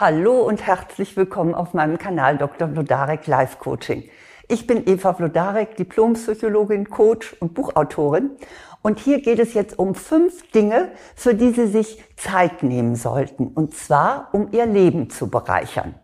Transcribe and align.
Hallo 0.00 0.42
und 0.42 0.64
herzlich 0.64 1.16
willkommen 1.16 1.56
auf 1.56 1.74
meinem 1.74 1.98
Kanal 1.98 2.38
Dr. 2.38 2.68
Vlodarek 2.68 3.26
Life 3.26 3.56
Coaching. 3.58 4.08
Ich 4.46 4.64
bin 4.64 4.88
Eva 4.88 5.12
Vlodarek, 5.12 5.74
Diplompsychologin, 5.74 6.88
Coach 6.88 7.34
und 7.40 7.54
Buchautorin. 7.54 8.30
Und 8.80 9.00
hier 9.00 9.20
geht 9.20 9.40
es 9.40 9.54
jetzt 9.54 9.76
um 9.76 9.96
fünf 9.96 10.52
Dinge, 10.52 10.92
für 11.16 11.34
die 11.34 11.50
Sie 11.50 11.66
sich 11.66 12.00
Zeit 12.16 12.62
nehmen 12.62 12.94
sollten. 12.94 13.48
Und 13.48 13.74
zwar, 13.74 14.28
um 14.30 14.52
Ihr 14.52 14.66
Leben 14.66 15.10
zu 15.10 15.30
bereichern. 15.30 15.96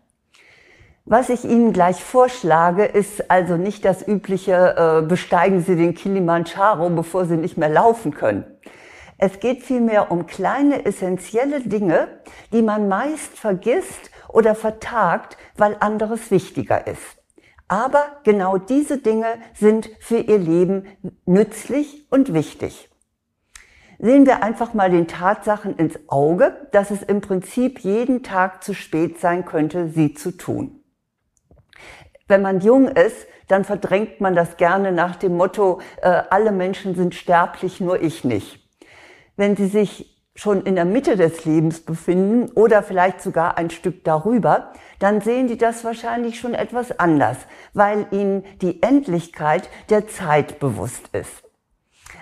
Was 1.05 1.29
ich 1.29 1.45
Ihnen 1.45 1.71
gleich 1.71 2.03
vorschlage, 2.03 2.83
ist 2.83 3.31
also 3.31 3.55
nicht 3.55 3.85
das 3.85 4.05
übliche, 4.05 4.75
äh, 5.03 5.07
besteigen 5.07 5.61
Sie 5.61 5.77
den 5.77 5.95
Kilimanjaro, 5.95 6.89
bevor 6.89 7.23
Sie 7.23 7.37
nicht 7.37 7.55
mehr 7.57 7.69
laufen 7.69 8.13
können. 8.13 8.43
Es 9.17 9.39
geht 9.39 9.63
vielmehr 9.63 10.11
um 10.11 10.25
kleine 10.27 10.85
essentielle 10.85 11.61
Dinge, 11.61 12.07
die 12.51 12.61
man 12.61 12.89
meist 12.89 13.37
vergisst 13.37 14.11
oder 14.27 14.55
vertagt, 14.55 15.37
weil 15.55 15.77
anderes 15.79 16.31
wichtiger 16.31 16.85
ist. 16.85 17.23
Aber 17.67 18.03
genau 18.23 18.57
diese 18.57 18.97
Dinge 18.97 19.27
sind 19.53 19.89
für 19.99 20.17
ihr 20.17 20.37
Leben 20.37 20.85
nützlich 21.25 22.05
und 22.11 22.33
wichtig. 22.33 22.89
Sehen 23.97 24.25
wir 24.25 24.43
einfach 24.43 24.73
mal 24.73 24.89
den 24.89 25.07
Tatsachen 25.07 25.77
ins 25.77 25.97
Auge, 26.09 26.67
dass 26.73 26.91
es 26.91 27.01
im 27.01 27.21
Prinzip 27.21 27.79
jeden 27.79 28.21
Tag 28.21 28.63
zu 28.63 28.73
spät 28.73 29.19
sein 29.19 29.45
könnte, 29.45 29.87
sie 29.87 30.13
zu 30.13 30.31
tun. 30.31 30.83
Wenn 32.27 32.41
man 32.41 32.59
jung 32.59 32.89
ist, 32.89 33.25
dann 33.47 33.63
verdrängt 33.63 34.19
man 34.19 34.35
das 34.35 34.57
gerne 34.57 34.91
nach 34.91 35.15
dem 35.15 35.37
Motto, 35.37 35.79
äh, 36.01 36.23
alle 36.29 36.51
Menschen 36.51 36.95
sind 36.95 37.15
sterblich, 37.15 37.79
nur 37.79 38.01
ich 38.01 38.25
nicht 38.25 38.64
wenn 39.35 39.55
sie 39.55 39.67
sich 39.67 40.15
schon 40.35 40.63
in 40.63 40.75
der 40.75 40.85
Mitte 40.85 41.15
des 41.15 41.45
Lebens 41.45 41.79
befinden 41.79 42.51
oder 42.51 42.83
vielleicht 42.83 43.21
sogar 43.21 43.57
ein 43.57 43.69
Stück 43.69 44.03
darüber, 44.03 44.73
dann 44.99 45.21
sehen 45.21 45.47
die 45.47 45.57
das 45.57 45.83
wahrscheinlich 45.83 46.39
schon 46.39 46.53
etwas 46.53 46.99
anders, 46.99 47.37
weil 47.73 48.07
ihnen 48.11 48.43
die 48.61 48.81
Endlichkeit 48.83 49.69
der 49.89 50.07
Zeit 50.07 50.59
bewusst 50.59 51.09
ist. 51.13 51.43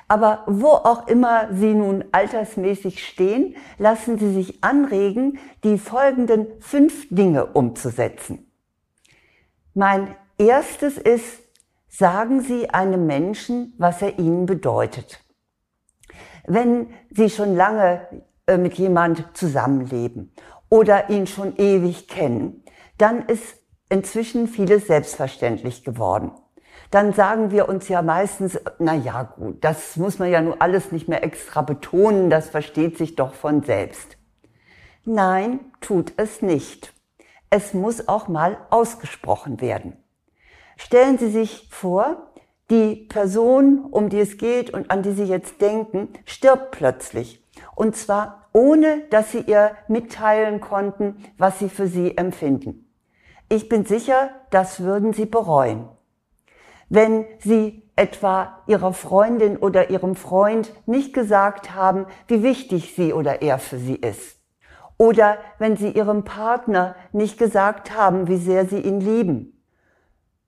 Aber 0.08 0.44
wo 0.46 0.68
auch 0.68 1.08
immer 1.08 1.48
Sie 1.54 1.74
nun 1.74 2.06
altersmäßig 2.12 3.04
stehen, 3.04 3.56
lassen 3.80 4.20
Sie 4.20 4.32
sich 4.32 4.64
anregen, 4.64 5.40
die 5.64 5.80
folgenden 5.80 6.48
fünf 6.60 7.08
Dinge 7.10 7.48
umzusetzen. 7.48 8.52
Mein 9.74 10.16
erstes 10.38 11.00
ist, 11.00 11.40
sagen 11.88 12.42
Sie 12.42 12.70
einem 12.70 13.08
Menschen, 13.08 13.74
was 13.78 14.02
er 14.02 14.20
Ihnen 14.20 14.46
bedeutet. 14.46 15.23
Wenn 16.46 16.88
Sie 17.10 17.30
schon 17.30 17.56
lange 17.56 18.08
äh, 18.48 18.58
mit 18.58 18.76
jemand 18.76 19.26
zusammenleben 19.34 20.34
oder 20.70 21.10
ihn 21.10 21.28
schon 21.28 21.56
ewig 21.58 22.08
kennen, 22.08 22.64
dann 22.98 23.26
ist 23.26 23.58
inzwischen 23.90 24.48
vieles 24.48 24.88
selbstverständlich 24.88 25.84
geworden. 25.84 26.32
Dann 26.92 27.14
sagen 27.14 27.52
wir 27.52 27.70
uns 27.70 27.88
ja 27.88 28.02
meistens, 28.02 28.60
na 28.78 28.94
ja, 28.94 29.24
gut, 29.24 29.64
das 29.64 29.98
muss 29.98 30.20
man 30.20 30.30
ja 30.30 30.42
nur 30.42 30.62
alles 30.62 30.92
nicht 30.92 31.08
mehr 31.08 31.24
extra 31.24 31.62
betonen, 31.62 32.30
das 32.30 32.50
versteht 32.50 32.98
sich 32.98 33.16
doch 33.16 33.34
von 33.34 33.64
selbst. 33.64 34.18
Nein, 35.06 35.60
tut 35.82 36.14
es 36.18 36.42
nicht. 36.42 36.94
Es 37.50 37.74
muss 37.74 38.08
auch 38.08 38.28
mal 38.28 38.58
ausgesprochen 38.70 39.60
werden. 39.62 39.98
Stellen 40.78 41.18
Sie 41.18 41.30
sich 41.30 41.68
vor, 41.72 42.33
die 42.70 42.96
Person, 42.96 43.86
um 43.92 44.10
die 44.10 44.20
es 44.20 44.38
geht 44.38 44.70
und 44.70 44.90
an 44.90 45.04
die 45.04 45.12
Sie 45.12 45.26
jetzt 45.26 45.62
denken, 45.62 46.10
stirbt 46.26 46.72
plötzlich. 46.72 47.44
Und 47.76 47.96
zwar 47.96 48.50
ohne, 48.54 49.04
dass 49.10 49.32
Sie 49.32 49.42
ihr 49.42 49.72
mitteilen 49.88 50.62
konnten, 50.62 51.18
was 51.38 51.60
Sie 51.60 51.70
für 51.70 51.88
Sie 51.88 52.18
empfinden. 52.18 52.90
Ich 53.50 53.70
bin 53.70 53.86
sicher, 53.86 54.30
das 54.50 54.80
würden 54.82 55.14
Sie 55.14 55.26
bereuen. 55.26 55.88
Wenn 56.90 57.26
Sie 57.40 57.84
etwa 57.96 58.60
Ihrer 58.68 58.94
Freundin 58.94 59.58
oder 59.58 59.90
Ihrem 59.90 60.16
Freund 60.16 60.72
nicht 60.88 61.14
gesagt 61.14 61.76
haben, 61.76 62.06
wie 62.28 62.44
wichtig 62.44 62.94
sie 62.96 63.14
oder 63.14 63.42
er 63.42 63.60
für 63.60 63.78
Sie 63.78 63.96
ist. 63.96 64.40
Oder 64.98 65.38
wenn 65.60 65.76
Sie 65.76 65.90
Ihrem 65.90 66.24
Partner 66.24 66.96
nicht 67.12 67.38
gesagt 67.38 67.96
haben, 67.96 68.28
wie 68.28 68.38
sehr 68.38 68.66
Sie 68.66 68.80
ihn 68.80 69.00
lieben 69.00 69.53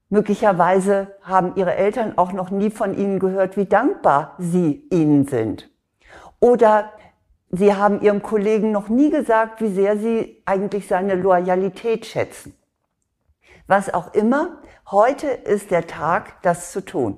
Möglicherweise 0.09 1.15
haben 1.23 1.55
ihre 1.55 1.75
Eltern 1.75 2.17
auch 2.17 2.31
noch 2.31 2.51
nie 2.51 2.69
von 2.69 2.95
ihnen 2.95 3.19
gehört, 3.19 3.57
wie 3.57 3.65
dankbar 3.65 4.35
sie 4.37 4.87
ihnen 4.91 5.25
sind. 5.27 5.69
Oder 6.39 6.91
sie 7.49 7.73
haben 7.73 8.01
ihrem 8.01 8.21
Kollegen 8.21 8.71
noch 8.71 8.87
nie 8.87 9.09
gesagt, 9.09 9.61
wie 9.61 9.73
sehr 9.73 9.97
sie 9.97 10.43
eigentlich 10.45 10.87
seine 10.87 11.15
Loyalität 11.15 12.05
schätzen. 12.05 12.53
Was 13.67 13.91
auch 13.91 14.13
immer, 14.13 14.59
heute 14.91 15.27
ist 15.27 15.71
der 15.71 15.87
Tag, 15.87 16.41
das 16.43 16.71
zu 16.71 16.85
tun. 16.85 17.17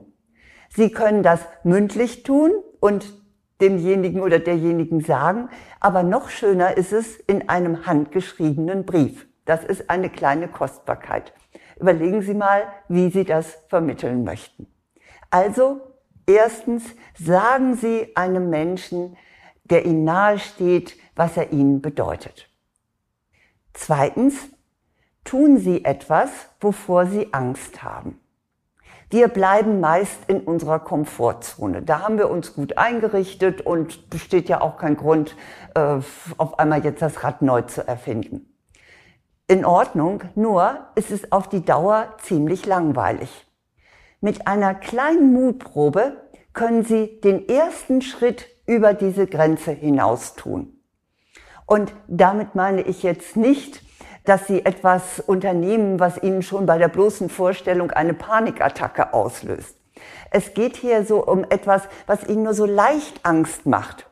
Sie 0.70 0.92
können 0.92 1.24
das 1.24 1.42
mündlich 1.64 2.24
tun 2.24 2.52
und 2.80 3.14
demjenigen 3.60 4.22
oder 4.22 4.40
derjenigen 4.40 5.02
sagen, 5.02 5.50
aber 5.80 6.04
noch 6.04 6.30
schöner 6.30 6.78
ist 6.78 6.94
es 6.94 7.18
in 7.18 7.50
einem 7.50 7.86
handgeschriebenen 7.86 8.86
Brief. 8.86 9.28
Das 9.46 9.64
ist 9.64 9.90
eine 9.90 10.10
kleine 10.10 10.48
Kostbarkeit. 10.48 11.34
Überlegen 11.80 12.22
Sie 12.22 12.34
mal, 12.34 12.64
wie 12.88 13.10
Sie 13.10 13.24
das 13.24 13.58
vermitteln 13.68 14.24
möchten. 14.24 14.68
Also, 15.30 15.82
erstens, 16.26 16.84
sagen 17.18 17.76
Sie 17.76 18.16
einem 18.16 18.50
Menschen, 18.50 19.18
der 19.66 19.86
Ihnen 19.86 20.04
nahesteht, 20.04 20.98
was 21.16 21.38
er 21.38 21.52
Ihnen 21.52 21.82
bedeutet. 21.82 22.50
Zweitens, 23.74 24.36
tun 25.24 25.58
Sie 25.58 25.86
etwas, 25.86 26.30
wovor 26.60 27.06
Sie 27.06 27.34
Angst 27.34 27.84
haben. 27.84 28.20
Wir 29.10 29.28
bleiben 29.28 29.80
meist 29.80 30.18
in 30.28 30.42
unserer 30.42 30.80
Komfortzone. 30.80 31.82
Da 31.82 32.02
haben 32.02 32.18
wir 32.18 32.30
uns 32.30 32.56
gut 32.56 32.78
eingerichtet 32.78 33.62
und 33.62 34.10
besteht 34.10 34.50
ja 34.50 34.62
auch 34.62 34.78
kein 34.78 34.98
Grund, 34.98 35.36
äh, 35.76 36.00
auf 36.38 36.60
einmal 36.60 36.84
jetzt 36.84 37.02
das 37.02 37.24
Rad 37.24 37.42
neu 37.42 37.62
zu 37.62 37.88
erfinden 37.88 38.57
in 39.48 39.64
Ordnung, 39.64 40.24
nur 40.36 40.88
ist 40.96 41.12
es 41.12 41.32
auf 41.32 41.48
die 41.48 41.64
Dauer 41.64 42.14
ziemlich 42.22 42.66
langweilig. 42.66 43.48
Mit 44.20 44.48
einer 44.48 44.76
kleinen 44.76 45.32
Mutprobe 45.34 46.18
können 46.54 46.84
Sie 46.84 47.22
den 47.22 47.48
ersten 47.48 48.02
Schritt 48.02 48.48
über 48.66 48.94
diese 48.94 49.28
Grenze 49.28 49.72
hinaus 49.72 50.36
tun. 50.36 50.82
Und 51.66 51.94
damit 52.08 52.56
meine 52.56 52.82
ich 52.82 53.04
jetzt 53.04 53.38
nicht, 53.38 53.82
dass 54.26 54.48
Sie 54.48 54.66
etwas 54.66 55.22
unternehmen, 55.22 56.00
was 56.00 56.22
Ihnen 56.22 56.42
schon 56.42 56.66
bei 56.66 56.78
der 56.78 56.90
bloßen 56.90 57.30
Vorstellung 57.30 57.92
eine 57.92 58.14
Panikattacke 58.14 59.14
auslöst. 59.14 59.78
Es 60.32 60.54
geht 60.54 60.76
hier 60.76 61.06
so 61.06 61.26
um 61.26 61.46
etwas, 61.50 61.84
was 62.06 62.28
Ihnen 62.28 62.44
nur 62.44 62.54
so 62.54 62.66
leicht 62.66 63.22
Angst 63.24 63.66
macht. 63.66 64.10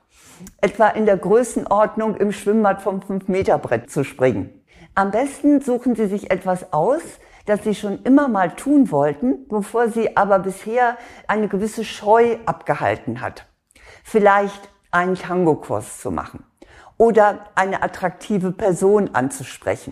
Etwa 0.62 0.88
in 0.90 1.06
der 1.06 1.17
Größenordnung 1.17 2.16
im 2.16 2.31
Schwimmbad 2.31 2.81
vom 2.81 3.00
5-Meter-Brett 3.00 3.90
zu 3.90 4.03
springen. 4.03 4.62
Am 4.97 5.11
besten 5.11 5.59
suchen 5.59 5.94
Sie 5.95 6.07
sich 6.07 6.31
etwas 6.31 6.72
aus, 6.72 7.01
das 7.45 7.66
Sie 7.66 7.75
schon 7.75 8.01
immer 8.03 8.29
mal 8.29 8.56
tun 8.56 8.91
wollten, 8.91 9.45
bevor 9.50 9.89
Sie 9.89 10.16
aber 10.16 10.39
bisher 10.39 10.97
eine 11.28 11.50
gewisse 11.50 11.83
Scheu 11.83 12.38
abgehalten 12.45 13.19
hat. 13.19 13.45
Vielleicht 14.05 14.69
einen 14.91 15.16
Tango-Kurs 15.16 16.00
zu 16.00 16.11
machen 16.11 16.45
oder 16.97 17.47
eine 17.55 17.84
attraktive 17.84 18.53
Person 18.53 19.09
anzusprechen. 19.11 19.91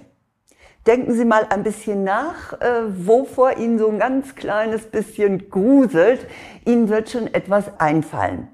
Denken 0.87 1.13
Sie 1.13 1.25
mal 1.25 1.47
ein 1.49 1.63
bisschen 1.63 2.05
nach, 2.05 2.53
äh, 2.61 2.83
wovor 3.05 3.57
Ihnen 3.57 3.79
so 3.79 3.89
ein 3.89 3.99
ganz 3.99 4.35
kleines 4.35 4.83
bisschen 4.83 5.49
gruselt. 5.49 6.27
Ihnen 6.65 6.87
wird 6.87 7.09
schon 7.09 7.27
etwas 7.27 7.77
einfallen. 7.77 8.47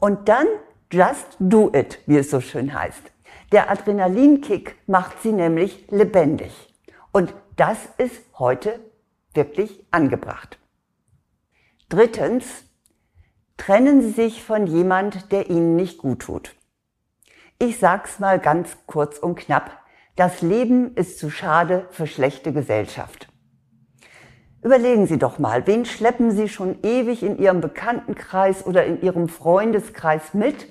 Und 0.00 0.28
dann 0.28 0.46
just 0.90 1.36
do 1.38 1.70
it, 1.72 2.00
wie 2.06 2.18
es 2.18 2.30
so 2.30 2.40
schön 2.40 2.74
heißt. 2.74 3.12
Der 3.52 3.70
Adrenalinkick 3.70 4.76
macht 4.86 5.22
sie 5.22 5.32
nämlich 5.32 5.86
lebendig. 5.90 6.52
Und 7.12 7.34
das 7.56 7.78
ist 7.98 8.22
heute 8.38 8.80
wirklich 9.34 9.84
angebracht. 9.90 10.58
Drittens, 11.88 12.64
trennen 13.58 14.00
Sie 14.00 14.10
sich 14.10 14.42
von 14.42 14.66
jemand, 14.66 15.30
der 15.30 15.50
Ihnen 15.50 15.76
nicht 15.76 15.98
gut 15.98 16.20
tut. 16.20 16.56
Ich 17.58 17.78
sag's 17.78 18.18
mal 18.18 18.40
ganz 18.40 18.76
kurz 18.86 19.18
und 19.18 19.36
knapp. 19.36 19.78
Das 20.16 20.42
Leben 20.42 20.94
ist 20.96 21.18
zu 21.18 21.30
schade 21.30 21.86
für 21.90 22.06
schlechte 22.06 22.52
Gesellschaft. 22.52 23.28
Überlegen 24.62 25.06
Sie 25.06 25.18
doch 25.18 25.38
mal, 25.38 25.66
wen 25.66 25.84
schleppen 25.84 26.30
Sie 26.30 26.48
schon 26.48 26.78
ewig 26.82 27.22
in 27.22 27.38
Ihrem 27.38 27.60
Bekanntenkreis 27.60 28.64
oder 28.64 28.84
in 28.84 29.00
Ihrem 29.02 29.28
Freundeskreis 29.28 30.34
mit, 30.34 30.66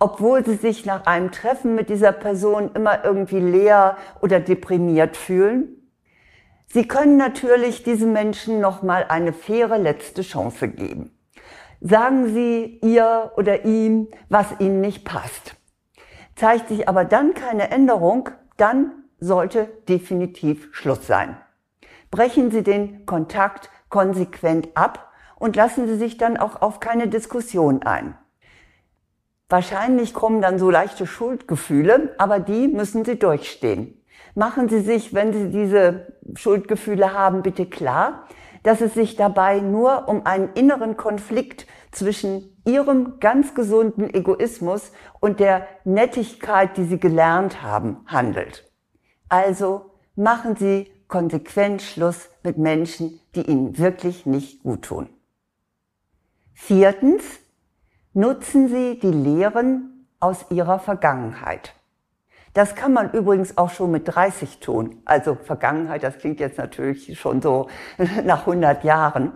obwohl 0.00 0.44
sie 0.44 0.56
sich 0.56 0.86
nach 0.86 1.06
einem 1.06 1.30
Treffen 1.30 1.76
mit 1.76 1.88
dieser 1.90 2.12
Person 2.12 2.72
immer 2.74 3.04
irgendwie 3.04 3.38
leer 3.38 3.96
oder 4.20 4.40
deprimiert 4.40 5.16
fühlen? 5.16 5.76
Sie 6.66 6.88
können 6.88 7.16
natürlich 7.16 7.82
diesen 7.82 8.12
Menschen 8.12 8.60
nochmal 8.60 9.04
eine 9.08 9.32
faire 9.32 9.78
letzte 9.78 10.22
Chance 10.22 10.68
geben. 10.68 11.16
Sagen 11.80 12.28
Sie 12.28 12.78
ihr 12.82 13.32
oder 13.36 13.64
ihm, 13.64 14.08
was 14.28 14.46
Ihnen 14.58 14.80
nicht 14.80 15.04
passt. 15.04 15.56
Zeigt 16.36 16.68
sich 16.68 16.88
aber 16.88 17.04
dann 17.04 17.34
keine 17.34 17.70
Änderung, 17.70 18.30
dann 18.56 18.92
sollte 19.18 19.68
definitiv 19.88 20.68
Schluss 20.72 21.06
sein. 21.06 21.36
Brechen 22.10 22.50
Sie 22.50 22.62
den 22.62 23.04
Kontakt 23.04 23.70
konsequent 23.88 24.68
ab 24.74 25.10
und 25.36 25.56
lassen 25.56 25.86
Sie 25.86 25.96
sich 25.96 26.16
dann 26.18 26.36
auch 26.36 26.62
auf 26.62 26.80
keine 26.80 27.08
Diskussion 27.08 27.82
ein. 27.82 28.14
Wahrscheinlich 29.50 30.14
kommen 30.14 30.40
dann 30.40 30.60
so 30.60 30.70
leichte 30.70 31.08
Schuldgefühle, 31.08 32.14
aber 32.18 32.38
die 32.38 32.68
müssen 32.68 33.04
Sie 33.04 33.18
durchstehen. 33.18 34.00
Machen 34.36 34.68
Sie 34.68 34.78
sich, 34.80 35.12
wenn 35.12 35.32
Sie 35.32 35.50
diese 35.50 36.14
Schuldgefühle 36.36 37.12
haben, 37.14 37.42
bitte 37.42 37.66
klar, 37.66 38.28
dass 38.62 38.80
es 38.80 38.94
sich 38.94 39.16
dabei 39.16 39.58
nur 39.58 40.08
um 40.08 40.24
einen 40.24 40.52
inneren 40.52 40.96
Konflikt 40.96 41.66
zwischen 41.90 42.56
Ihrem 42.64 43.18
ganz 43.18 43.54
gesunden 43.56 44.14
Egoismus 44.14 44.92
und 45.18 45.40
der 45.40 45.66
Nettigkeit, 45.84 46.76
die 46.76 46.84
Sie 46.84 47.00
gelernt 47.00 47.60
haben, 47.60 48.04
handelt. 48.06 48.70
Also 49.28 49.90
machen 50.14 50.54
Sie 50.54 50.92
konsequent 51.08 51.82
Schluss 51.82 52.28
mit 52.44 52.56
Menschen, 52.56 53.18
die 53.34 53.42
Ihnen 53.42 53.78
wirklich 53.78 54.26
nicht 54.26 54.62
gut 54.62 54.82
tun. 54.82 55.08
Viertens, 56.52 57.24
nutzen 58.12 58.68
Sie 58.68 58.98
die 58.98 59.10
Lehren 59.10 60.06
aus 60.18 60.46
Ihrer 60.50 60.78
Vergangenheit. 60.78 61.74
Das 62.52 62.74
kann 62.74 62.92
man 62.92 63.12
übrigens 63.12 63.56
auch 63.58 63.70
schon 63.70 63.92
mit 63.92 64.08
30 64.08 64.58
tun. 64.58 65.02
Also 65.04 65.36
Vergangenheit, 65.36 66.02
das 66.02 66.18
klingt 66.18 66.40
jetzt 66.40 66.58
natürlich 66.58 67.18
schon 67.18 67.40
so 67.40 67.68
nach 68.24 68.40
100 68.40 68.82
Jahren. 68.82 69.32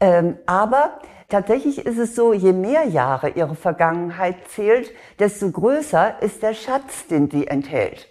Ähm, 0.00 0.38
aber 0.46 0.98
tatsächlich 1.28 1.86
ist 1.86 1.98
es 1.98 2.16
so, 2.16 2.32
je 2.32 2.52
mehr 2.52 2.84
Jahre 2.84 3.30
Ihre 3.30 3.54
Vergangenheit 3.54 4.48
zählt, 4.48 4.90
desto 5.18 5.50
größer 5.50 6.20
ist 6.22 6.42
der 6.42 6.54
Schatz, 6.54 7.06
den 7.06 7.30
sie 7.30 7.46
enthält. 7.46 8.08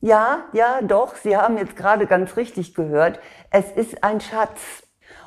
Ja, 0.00 0.44
ja, 0.52 0.82
doch, 0.82 1.14
Sie 1.14 1.36
haben 1.36 1.56
jetzt 1.56 1.76
gerade 1.76 2.06
ganz 2.06 2.36
richtig 2.36 2.74
gehört, 2.74 3.20
es 3.50 3.70
ist 3.70 4.04
ein 4.04 4.20
Schatz. 4.20 4.83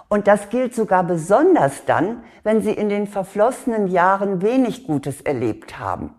Und 0.10 0.28
das 0.28 0.50
gilt 0.50 0.74
sogar 0.74 1.04
besonders 1.04 1.86
dann, 1.86 2.24
wenn 2.44 2.62
Sie 2.62 2.72
in 2.72 2.90
den 2.90 3.08
verflossenen 3.08 3.88
Jahren 3.88 4.42
wenig 4.42 4.86
Gutes 4.88 5.22
erlebt 5.22 5.80
haben. 5.80 6.16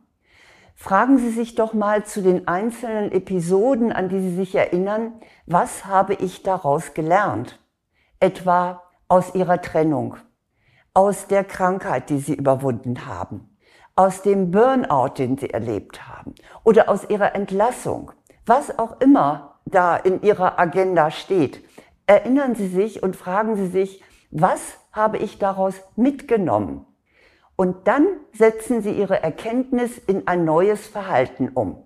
Fragen 0.75 1.19
Sie 1.19 1.31
sich 1.31 1.55
doch 1.55 1.75
mal 1.75 2.05
zu 2.05 2.23
den 2.23 2.47
einzelnen 2.47 3.11
Episoden, 3.11 3.93
an 3.93 4.09
die 4.09 4.21
Sie 4.21 4.37
sich 4.37 4.55
erinnern, 4.55 5.15
was 5.47 5.87
habe 5.87 6.15
ich 6.15 6.43
daraus 6.43 6.95
gelernt? 6.95 7.59
Etwa 8.21 8.83
aus 9.09 9.35
Ihrer 9.35 9.61
Trennung, 9.61 10.17
aus 10.95 11.27
der 11.27 11.43
Krankheit, 11.43 12.11
die 12.11 12.19
Sie 12.19 12.35
überwunden 12.35 13.07
haben, 13.07 13.57
aus 13.97 14.23
dem 14.23 14.51
Burnout, 14.51 15.15
den 15.19 15.39
Sie 15.39 15.51
erlebt 15.51 16.07
haben 16.07 16.35
oder 16.63 16.89
aus 16.89 17.09
Ihrer 17.09 17.35
Entlassung, 17.35 18.13
was 18.47 18.79
auch 18.79 19.01
immer 19.01 19.59
da 19.65 19.97
in 19.97 20.23
Ihrer 20.23 20.59
Agenda 20.61 21.11
steht 21.11 21.65
erinnern 22.09 22.57
Sie 22.57 22.67
sich 22.67 23.03
und 23.03 23.15
fragen 23.15 23.55
Sie 23.55 23.69
sich, 23.69 24.03
was 24.31 24.61
habe 24.93 25.19
ich 25.19 25.39
daraus 25.39 25.75
mitgenommen? 25.95 26.85
Und 27.55 27.87
dann 27.87 28.07
setzen 28.33 28.83
Sie 28.83 28.93
Ihre 28.93 29.23
Erkenntnis 29.23 29.99
in 29.99 30.27
ein 30.27 30.45
neues 30.45 30.87
Verhalten 30.87 31.51
um. 31.55 31.85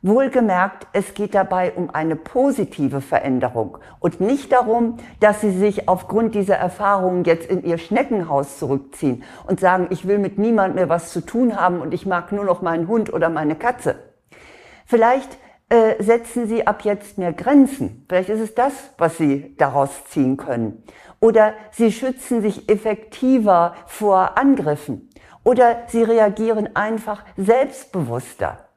Wohlgemerkt, 0.00 0.86
es 0.92 1.14
geht 1.14 1.34
dabei 1.34 1.72
um 1.72 1.90
eine 1.90 2.14
positive 2.14 3.00
Veränderung 3.00 3.78
und 3.98 4.20
nicht 4.20 4.52
darum, 4.52 4.96
dass 5.18 5.40
Sie 5.40 5.50
sich 5.50 5.88
aufgrund 5.88 6.36
dieser 6.36 6.54
Erfahrungen 6.56 7.24
jetzt 7.24 7.50
in 7.50 7.64
Ihr 7.64 7.78
Schneckenhaus 7.78 8.58
zurückziehen 8.58 9.24
und 9.46 9.58
sagen, 9.58 9.88
ich 9.90 10.06
will 10.06 10.18
mit 10.18 10.38
niemand 10.38 10.76
mehr 10.76 10.88
was 10.88 11.12
zu 11.12 11.20
tun 11.20 11.56
haben 11.60 11.80
und 11.80 11.92
ich 11.92 12.06
mag 12.06 12.30
nur 12.30 12.44
noch 12.44 12.62
meinen 12.62 12.86
Hund 12.86 13.12
oder 13.12 13.28
meine 13.28 13.56
Katze. 13.56 13.96
Vielleicht 14.86 15.36
äh, 15.70 16.02
setzen 16.02 16.48
Sie 16.48 16.66
ab 16.66 16.82
jetzt 16.84 17.18
mehr 17.18 17.32
Grenzen. 17.32 18.04
Vielleicht 18.08 18.30
ist 18.30 18.40
es 18.40 18.54
das, 18.54 18.72
was 18.96 19.18
Sie 19.18 19.54
daraus 19.58 20.04
ziehen 20.06 20.36
können. 20.36 20.82
Oder 21.20 21.54
Sie 21.72 21.92
schützen 21.92 22.42
sich 22.42 22.68
effektiver 22.68 23.74
vor 23.86 24.38
Angriffen. 24.38 25.10
Oder 25.44 25.82
Sie 25.88 26.02
reagieren 26.02 26.74
einfach 26.74 27.24
selbstbewusster. 27.36 28.68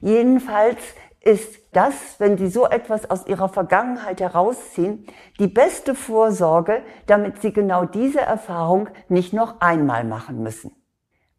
Jedenfalls 0.00 0.78
ist 1.20 1.60
das, 1.72 1.94
wenn 2.18 2.38
Sie 2.38 2.48
so 2.48 2.66
etwas 2.66 3.10
aus 3.10 3.26
Ihrer 3.26 3.48
Vergangenheit 3.48 4.20
herausziehen, 4.20 5.06
die 5.38 5.48
beste 5.48 5.94
Vorsorge, 5.94 6.82
damit 7.06 7.40
Sie 7.42 7.52
genau 7.52 7.84
diese 7.84 8.20
Erfahrung 8.20 8.88
nicht 9.08 9.32
noch 9.32 9.60
einmal 9.60 10.04
machen 10.04 10.42
müssen. 10.42 10.72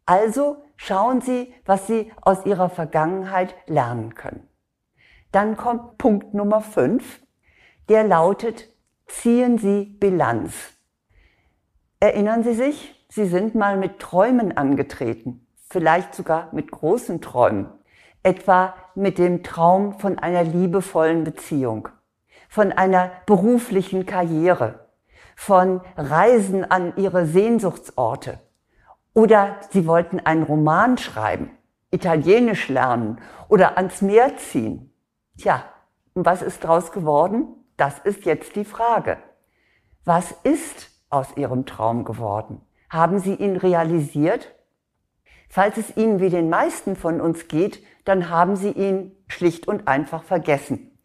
Also 0.06 0.56
schauen 0.76 1.20
Sie, 1.20 1.52
was 1.64 1.86
Sie 1.86 2.12
aus 2.20 2.46
Ihrer 2.46 2.68
Vergangenheit 2.68 3.54
lernen 3.66 4.14
können. 4.14 4.48
Dann 5.32 5.56
kommt 5.56 5.96
Punkt 5.96 6.34
Nummer 6.34 6.60
5, 6.60 7.22
der 7.88 8.04
lautet, 8.04 8.68
ziehen 9.06 9.56
Sie 9.56 9.84
Bilanz. 9.98 10.52
Erinnern 12.00 12.42
Sie 12.42 12.52
sich, 12.52 13.06
Sie 13.08 13.26
sind 13.26 13.54
mal 13.54 13.78
mit 13.78 13.98
Träumen 13.98 14.54
angetreten, 14.58 15.46
vielleicht 15.70 16.14
sogar 16.14 16.50
mit 16.52 16.70
großen 16.70 17.22
Träumen, 17.22 17.66
etwa 18.22 18.74
mit 18.94 19.16
dem 19.16 19.42
Traum 19.42 19.98
von 19.98 20.18
einer 20.18 20.44
liebevollen 20.44 21.24
Beziehung, 21.24 21.88
von 22.50 22.70
einer 22.70 23.10
beruflichen 23.24 24.04
Karriere, 24.04 24.88
von 25.34 25.80
Reisen 25.96 26.70
an 26.70 26.92
Ihre 26.96 27.24
Sehnsuchtsorte. 27.24 28.38
Oder 29.14 29.56
Sie 29.70 29.86
wollten 29.86 30.20
einen 30.20 30.42
Roman 30.42 30.98
schreiben, 30.98 31.50
Italienisch 31.90 32.68
lernen 32.68 33.18
oder 33.48 33.78
ans 33.78 34.02
Meer 34.02 34.36
ziehen. 34.36 34.91
Tja, 35.38 35.64
und 36.14 36.26
was 36.26 36.42
ist 36.42 36.64
daraus 36.64 36.92
geworden? 36.92 37.46
Das 37.76 37.98
ist 38.00 38.24
jetzt 38.24 38.54
die 38.56 38.64
Frage. 38.64 39.18
Was 40.04 40.32
ist 40.42 40.90
aus 41.10 41.36
Ihrem 41.36 41.66
Traum 41.66 42.04
geworden? 42.04 42.60
Haben 42.90 43.18
Sie 43.18 43.34
ihn 43.34 43.56
realisiert? 43.56 44.54
Falls 45.48 45.76
es 45.76 45.96
Ihnen 45.96 46.20
wie 46.20 46.30
den 46.30 46.48
meisten 46.48 46.96
von 46.96 47.20
uns 47.20 47.48
geht, 47.48 47.82
dann 48.04 48.28
haben 48.30 48.56
Sie 48.56 48.70
ihn 48.70 49.12
schlicht 49.28 49.68
und 49.68 49.88
einfach 49.88 50.22
vergessen. 50.22 50.98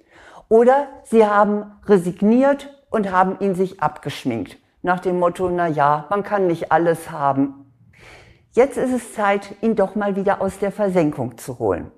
Oder 0.49 0.87
Sie 1.03 1.25
haben 1.25 1.79
resigniert 1.85 2.73
und 2.89 3.11
haben 3.11 3.39
ihn 3.39 3.55
sich 3.55 3.81
abgeschminkt. 3.81 4.57
Nach 4.81 4.99
dem 4.99 5.19
Motto, 5.19 5.49
na 5.49 5.67
ja, 5.67 6.05
man 6.09 6.23
kann 6.23 6.47
nicht 6.47 6.71
alles 6.71 7.11
haben. 7.11 7.73
Jetzt 8.51 8.77
ist 8.77 8.93
es 8.93 9.13
Zeit, 9.13 9.55
ihn 9.61 9.75
doch 9.75 9.95
mal 9.95 10.15
wieder 10.15 10.41
aus 10.41 10.59
der 10.59 10.71
Versenkung 10.71 11.37
zu 11.37 11.59
holen. 11.59 11.91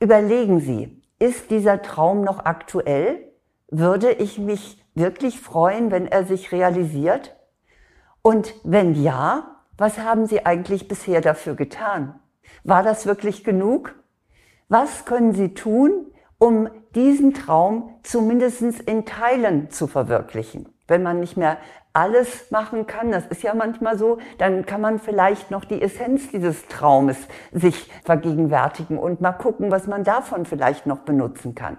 Überlegen 0.00 0.60
Sie, 0.60 1.01
ist 1.22 1.52
dieser 1.52 1.82
Traum 1.82 2.22
noch 2.22 2.46
aktuell? 2.46 3.32
Würde 3.68 4.10
ich 4.10 4.38
mich 4.38 4.84
wirklich 4.96 5.40
freuen, 5.40 5.92
wenn 5.92 6.08
er 6.08 6.24
sich 6.24 6.50
realisiert? 6.50 7.36
Und 8.22 8.52
wenn 8.64 9.00
ja, 9.00 9.60
was 9.78 9.98
haben 9.98 10.26
Sie 10.26 10.44
eigentlich 10.44 10.88
bisher 10.88 11.20
dafür 11.20 11.54
getan? 11.54 12.18
War 12.64 12.82
das 12.82 13.06
wirklich 13.06 13.44
genug? 13.44 13.94
Was 14.68 15.04
können 15.04 15.32
Sie 15.32 15.54
tun, 15.54 16.06
um 16.38 16.68
diesen 16.96 17.34
Traum 17.34 17.94
zumindest 18.02 18.62
in 18.62 19.06
Teilen 19.06 19.70
zu 19.70 19.86
verwirklichen? 19.86 20.70
Wenn 20.92 21.02
man 21.02 21.20
nicht 21.20 21.38
mehr 21.38 21.56
alles 21.94 22.50
machen 22.50 22.86
kann, 22.86 23.10
das 23.10 23.26
ist 23.28 23.42
ja 23.42 23.54
manchmal 23.54 23.96
so, 23.96 24.18
dann 24.36 24.66
kann 24.66 24.82
man 24.82 24.98
vielleicht 24.98 25.50
noch 25.50 25.64
die 25.64 25.80
Essenz 25.80 26.30
dieses 26.30 26.68
Traumes 26.68 27.16
sich 27.50 27.90
vergegenwärtigen 28.04 28.98
und 28.98 29.22
mal 29.22 29.32
gucken, 29.32 29.70
was 29.70 29.86
man 29.86 30.04
davon 30.04 30.44
vielleicht 30.44 30.84
noch 30.84 30.98
benutzen 30.98 31.54
kann. 31.54 31.78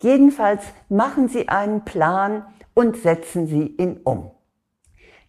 Jedenfalls 0.00 0.64
machen 0.88 1.28
Sie 1.28 1.50
einen 1.50 1.84
Plan 1.84 2.46
und 2.72 2.96
setzen 2.96 3.46
Sie 3.46 3.66
ihn 3.76 4.00
um. 4.04 4.30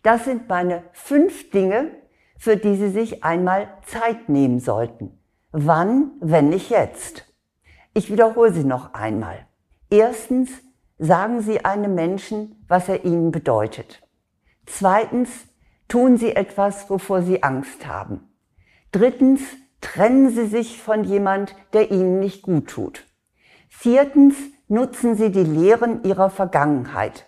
Das 0.01 0.23
sind 0.23 0.47
meine 0.47 0.83
fünf 0.93 1.49
Dinge, 1.49 1.91
für 2.37 2.55
die 2.55 2.77
Sie 2.77 2.87
sich 2.87 3.25
einmal 3.25 3.67
Zeit 3.87 4.29
nehmen 4.29 4.61
sollten. 4.61 5.19
Wann, 5.51 6.11
wenn 6.21 6.47
nicht 6.47 6.69
jetzt? 6.69 7.25
Ich 7.93 8.09
wiederhole 8.09 8.53
sie 8.53 8.63
noch 8.63 8.93
einmal. 8.93 9.47
Erstens, 9.89 10.49
sagen 10.99 11.41
Sie 11.41 11.65
einem 11.65 11.95
Menschen, 11.95 12.63
was 12.67 12.89
er 12.89 13.05
Ihnen 13.05 13.31
bedeutet. 13.31 14.01
Zweitens, 14.65 15.29
tun 15.87 16.17
Sie 16.17 16.35
etwas, 16.35 16.89
wovor 16.89 17.23
Sie 17.23 17.41
Angst 17.41 17.87
haben. 17.87 18.29
Drittens, 18.91 19.41
trennen 19.81 20.29
Sie 20.29 20.45
sich 20.45 20.81
von 20.81 21.03
jemand, 21.03 21.55
der 21.73 21.89
Ihnen 21.89 22.19
nicht 22.19 22.43
gut 22.43 22.67
tut. 22.67 23.05
Viertens, 23.69 24.35
nutzen 24.67 25.15
Sie 25.15 25.31
die 25.31 25.43
Lehren 25.43 26.03
Ihrer 26.03 26.29
Vergangenheit. 26.29 27.25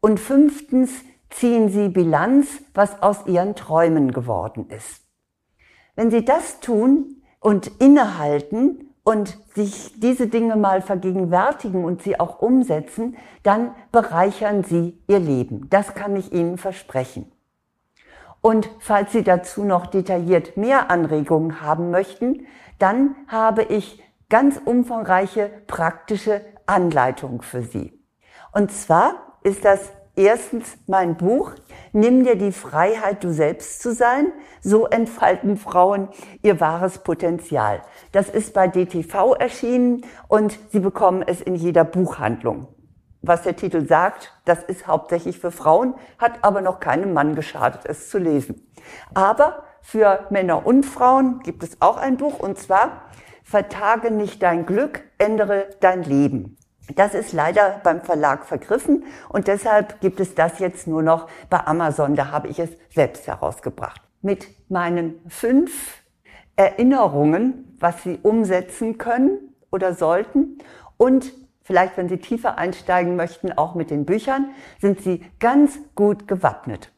Und 0.00 0.20
fünftens, 0.20 0.90
ziehen 1.30 1.70
Sie 1.70 1.88
Bilanz, 1.88 2.62
was 2.74 3.02
aus 3.02 3.26
Ihren 3.26 3.56
Träumen 3.56 4.12
geworden 4.12 4.68
ist. 4.68 5.02
Wenn 5.96 6.10
Sie 6.10 6.24
das 6.24 6.60
tun 6.60 7.22
und 7.40 7.68
innehalten 7.80 8.85
und 9.06 9.38
sich 9.54 9.92
diese 10.00 10.26
Dinge 10.26 10.56
mal 10.56 10.82
vergegenwärtigen 10.82 11.84
und 11.84 12.02
sie 12.02 12.18
auch 12.18 12.40
umsetzen, 12.42 13.16
dann 13.44 13.70
bereichern 13.92 14.64
sie 14.64 14.98
ihr 15.06 15.20
Leben. 15.20 15.70
Das 15.70 15.94
kann 15.94 16.16
ich 16.16 16.32
Ihnen 16.32 16.58
versprechen. 16.58 17.30
Und 18.40 18.68
falls 18.80 19.12
Sie 19.12 19.22
dazu 19.22 19.62
noch 19.62 19.86
detailliert 19.86 20.56
mehr 20.56 20.90
Anregungen 20.90 21.60
haben 21.60 21.92
möchten, 21.92 22.48
dann 22.80 23.14
habe 23.28 23.62
ich 23.62 24.02
ganz 24.28 24.60
umfangreiche 24.64 25.52
praktische 25.68 26.40
Anleitung 26.66 27.42
für 27.42 27.62
Sie. 27.62 27.96
Und 28.50 28.72
zwar 28.72 29.38
ist 29.44 29.64
das 29.64 29.92
erstens 30.16 30.76
mein 30.86 31.16
Buch 31.16 31.52
Nimm 31.98 32.24
dir 32.24 32.36
die 32.36 32.52
Freiheit, 32.52 33.24
du 33.24 33.32
selbst 33.32 33.80
zu 33.80 33.94
sein. 33.94 34.30
So 34.60 34.86
entfalten 34.86 35.56
Frauen 35.56 36.10
ihr 36.42 36.60
wahres 36.60 36.98
Potenzial. 36.98 37.80
Das 38.12 38.28
ist 38.28 38.52
bei 38.52 38.68
DTV 38.68 39.32
erschienen 39.32 40.04
und 40.28 40.58
Sie 40.72 40.80
bekommen 40.80 41.24
es 41.26 41.40
in 41.40 41.54
jeder 41.54 41.84
Buchhandlung. 41.84 42.68
Was 43.22 43.44
der 43.44 43.56
Titel 43.56 43.86
sagt, 43.86 44.34
das 44.44 44.62
ist 44.62 44.86
hauptsächlich 44.86 45.38
für 45.38 45.50
Frauen, 45.50 45.94
hat 46.18 46.44
aber 46.44 46.60
noch 46.60 46.80
keinem 46.80 47.14
Mann 47.14 47.34
geschadet, 47.34 47.86
es 47.86 48.10
zu 48.10 48.18
lesen. 48.18 48.70
Aber 49.14 49.62
für 49.80 50.26
Männer 50.28 50.66
und 50.66 50.84
Frauen 50.84 51.40
gibt 51.44 51.62
es 51.62 51.80
auch 51.80 51.96
ein 51.96 52.18
Buch 52.18 52.40
und 52.40 52.58
zwar 52.58 53.04
Vertage 53.42 54.10
nicht 54.10 54.42
dein 54.42 54.66
Glück, 54.66 55.02
ändere 55.16 55.70
dein 55.80 56.02
Leben. 56.02 56.58
Das 56.94 57.14
ist 57.14 57.32
leider 57.32 57.80
beim 57.82 58.00
Verlag 58.00 58.44
vergriffen 58.44 59.04
und 59.28 59.48
deshalb 59.48 60.00
gibt 60.00 60.20
es 60.20 60.34
das 60.34 60.60
jetzt 60.60 60.86
nur 60.86 61.02
noch 61.02 61.28
bei 61.50 61.66
Amazon. 61.66 62.14
Da 62.14 62.30
habe 62.30 62.48
ich 62.48 62.58
es 62.58 62.70
selbst 62.94 63.26
herausgebracht. 63.26 64.00
Mit 64.22 64.46
meinen 64.70 65.20
fünf 65.28 66.02
Erinnerungen, 66.54 67.76
was 67.80 68.02
Sie 68.02 68.18
umsetzen 68.22 68.98
können 68.98 69.54
oder 69.70 69.94
sollten 69.94 70.58
und 70.96 71.32
vielleicht, 71.62 71.96
wenn 71.96 72.08
Sie 72.08 72.18
tiefer 72.18 72.56
einsteigen 72.56 73.16
möchten, 73.16 73.52
auch 73.52 73.74
mit 73.74 73.90
den 73.90 74.06
Büchern, 74.06 74.50
sind 74.80 75.00
Sie 75.00 75.24
ganz 75.40 75.78
gut 75.96 76.28
gewappnet. 76.28 76.92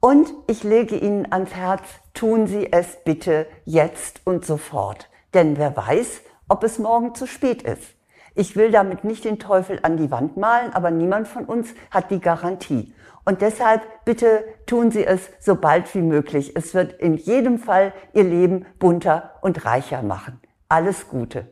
Und 0.00 0.32
ich 0.46 0.64
lege 0.64 0.96
Ihnen 0.96 1.30
ans 1.32 1.54
Herz, 1.54 1.82
tun 2.14 2.46
Sie 2.46 2.72
es 2.72 2.98
bitte 3.04 3.46
jetzt 3.64 4.20
und 4.24 4.44
sofort. 4.44 5.08
Denn 5.34 5.56
wer 5.58 5.76
weiß, 5.76 6.22
ob 6.48 6.64
es 6.64 6.78
morgen 6.78 7.14
zu 7.14 7.26
spät 7.26 7.62
ist. 7.62 7.94
Ich 8.34 8.56
will 8.56 8.70
damit 8.70 9.04
nicht 9.04 9.24
den 9.24 9.38
Teufel 9.38 9.78
an 9.82 9.96
die 9.96 10.10
Wand 10.10 10.36
malen, 10.36 10.72
aber 10.72 10.90
niemand 10.90 11.28
von 11.28 11.44
uns 11.44 11.74
hat 11.90 12.10
die 12.10 12.20
Garantie. 12.20 12.94
Und 13.24 13.42
deshalb 13.42 13.82
bitte 14.04 14.44
tun 14.66 14.90
Sie 14.90 15.04
es 15.04 15.30
so 15.40 15.54
bald 15.54 15.94
wie 15.94 16.02
möglich. 16.02 16.56
Es 16.56 16.74
wird 16.74 16.94
in 16.94 17.14
jedem 17.14 17.58
Fall 17.58 17.92
Ihr 18.12 18.24
Leben 18.24 18.66
bunter 18.78 19.34
und 19.42 19.64
reicher 19.64 20.02
machen. 20.02 20.40
Alles 20.68 21.08
Gute. 21.08 21.48